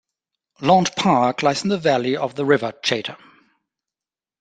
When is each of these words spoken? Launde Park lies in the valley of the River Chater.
Launde 0.61 0.95
Park 0.95 1.43
lies 1.43 1.61
in 1.61 1.69
the 1.69 1.77
valley 1.77 2.17
of 2.17 2.33
the 2.33 2.43
River 2.43 2.73
Chater. 2.83 3.17